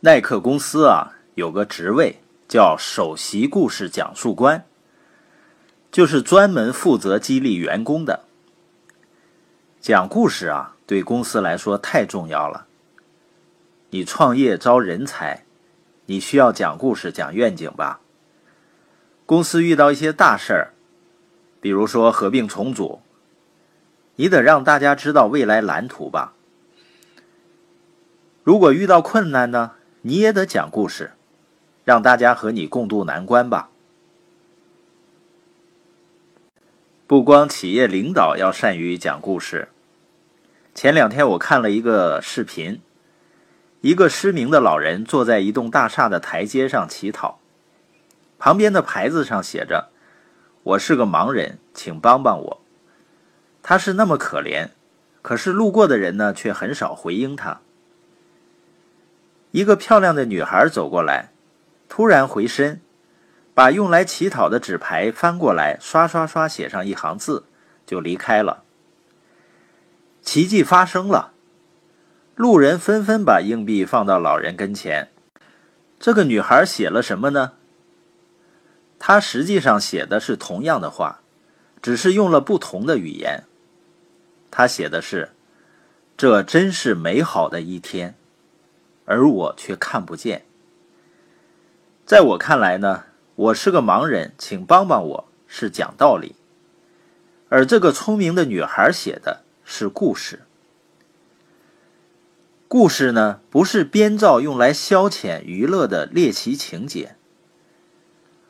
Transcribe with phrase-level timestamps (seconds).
[0.00, 4.64] 耐克公司啊，有个职位叫首席故事讲述官，
[5.90, 8.22] 就是专门负责激励员工的。
[9.80, 12.66] 讲故事啊，对公司来说太重要了。
[13.90, 15.44] 你创业招人才，
[16.06, 17.98] 你需要讲故事、讲愿景吧？
[19.26, 20.74] 公司遇到一些大事儿，
[21.60, 23.00] 比如说合并重组，
[24.14, 26.34] 你得让大家知道未来蓝图吧。
[28.44, 29.72] 如果遇到困难呢，
[30.02, 31.12] 你也得讲故事，
[31.84, 33.70] 让大家和你共度难关吧。
[37.08, 39.68] 不光企业领导要善于讲故事。
[40.74, 42.80] 前两天我看了一个视频，
[43.80, 47.40] 一个失明的老人坐在一栋大厦的台阶上乞讨，
[48.38, 49.88] 旁边的牌子上写着
[50.62, 52.60] ：“我是个盲人，请帮帮我。”
[53.64, 54.68] 他是那么可怜，
[55.22, 57.60] 可是路过的人呢，却很少回应他。
[59.50, 61.30] 一个漂亮的女孩走过来，
[61.88, 62.80] 突然回身，
[63.54, 67.44] 把用来乞讨的纸牌翻过来，刷刷刷写上一行字，
[67.86, 68.62] 就离开了。
[70.20, 71.32] 奇迹发生了，
[72.34, 75.10] 路人纷纷把硬币放到老人跟前。
[75.98, 77.52] 这个女孩写了什么呢？
[78.98, 81.20] 她实际上写的是同样的话，
[81.80, 83.44] 只是用了不同的语言。
[84.50, 85.30] 她写的是
[86.18, 88.14] ：“这真是美好的一天。”
[89.08, 90.44] 而我却看不见。
[92.04, 93.04] 在我看来呢，
[93.36, 96.36] 我是个盲人，请帮帮我，是讲道理。
[97.48, 100.42] 而这个聪明的女孩写的是故事。
[102.68, 107.16] 故事呢，不是编造用来消遣娱乐的猎奇情节，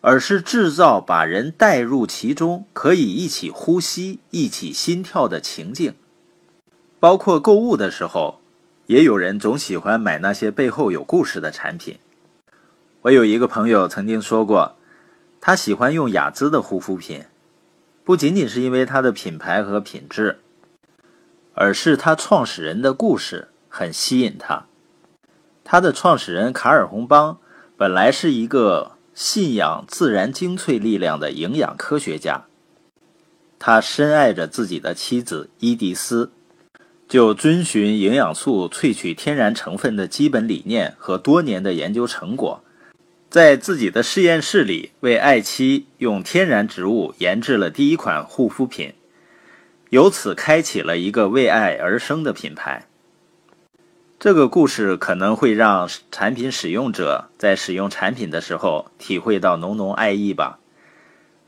[0.00, 5.94] 而是制造把人带入其中，可以一起呼吸、一起心跳的情境。
[6.98, 8.39] 包括购物的时候。
[8.90, 12.00] 也有人总喜欢买那些背后有故事的产品。
[13.02, 14.74] 我有一个朋友曾经说过，
[15.40, 17.22] 他喜欢用雅姿的护肤品，
[18.02, 20.40] 不仅仅是因为它的品牌和品质，
[21.54, 24.66] 而是它创始人的故事很吸引他。
[25.62, 27.38] 他的创始人卡尔洪邦
[27.76, 32.46] 本来是一个信仰自然精粹力量的营养科学家，
[33.56, 36.32] 他深爱着自己的妻子伊迪丝。
[37.10, 42.62] 就遵循营养素萃取天然成分的基本理念和多年的研究成果，
[43.28, 48.94] 在自己的实验室里为爱妻用天然植物研制了第一款护肤品，
[49.88, 52.86] 由此开启了一个为爱而生的品牌。
[54.20, 60.60] 这个故事可能会让产品使用者在使用产品的时候体会到浓浓爱意吧，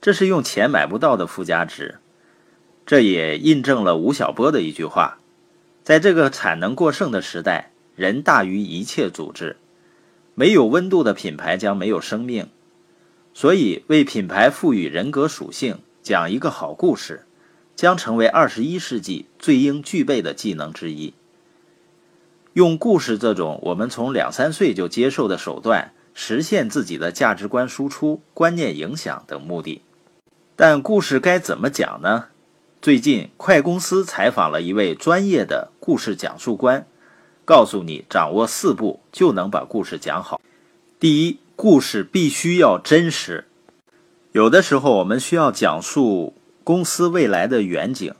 [0.00, 1.98] 这是用钱买不到的附加值。
[2.84, 5.18] 这也印证了吴晓波的一句话。
[5.82, 9.56] 在这个产能过剩的时代，人大于一切组织。
[10.34, 12.48] 没有温度的品牌将没有生命。
[13.34, 17.26] 所以，为品牌赋予人格属性，讲一个好故事，
[17.74, 21.14] 将成为二十一世纪最应具备的技能之一。
[22.52, 29.82] 用故事这种我们从两三岁就接受的手段，实现自己的价值观输出、观念影响等目的。
[30.54, 32.26] 但故事该怎么讲呢？
[32.82, 36.84] 最近，快公司采访了一位专业的故事讲述官，
[37.44, 40.40] 告诉你掌握四步就能把故事讲好。
[40.98, 43.44] 第一，故事必须要真实。
[44.32, 46.34] 有的时候，我们需要讲述
[46.64, 48.12] 公司未来的远景，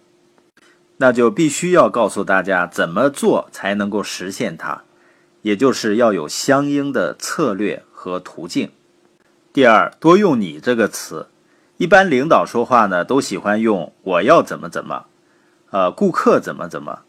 [0.98, 4.84] 那就必须要告诉大家怎么做才能够实现它，
[5.42, 8.70] 也就是要有相应的策略和途径。
[9.52, 11.26] 第二，多用“你”这个词。
[11.78, 15.06] 一般领导说话呢，都喜欢用“我要怎么怎么”，
[15.70, 17.00] 呃，顾客怎么怎么。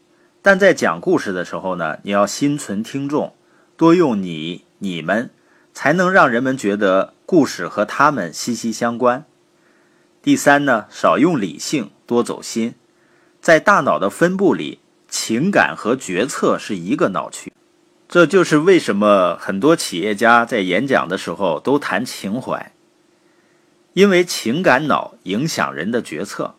[0.41, 3.33] 但在讲故事的时候呢，你要心存听众，
[3.77, 5.29] 多用“你”“你们”，
[5.73, 9.25] 才能让人们觉得故事和他们息息相关。
[10.21, 12.75] 第三呢，少用理性，多走心。
[13.41, 17.51] 在大脑的分布里，情感和决策是一个脑区。
[18.07, 22.71] 这就是为什么很多企业家在演讲的时候都谈情怀。
[23.93, 26.55] 因为情感脑影响人的决策，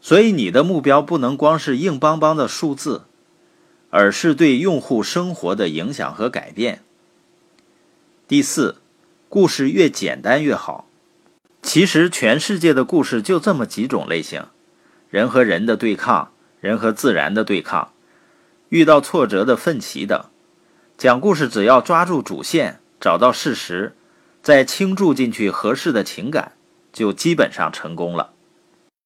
[0.00, 3.02] 所以你的目标不能光是硬邦邦的数字，
[3.90, 6.82] 而是对用户生活的影响和改变。
[8.28, 8.76] 第四，
[9.28, 10.88] 故事越简单越好。
[11.62, 14.44] 其实全世界的故事就这么几种类型：
[15.10, 16.30] 人和人的对抗，
[16.60, 17.92] 人和自然的对抗，
[18.68, 20.24] 遇到挫折的奋起等。
[20.96, 23.94] 讲故事只要抓住主线，找到事实。
[24.44, 26.52] 再倾注进去合适的情感，
[26.92, 28.33] 就基本上成功了。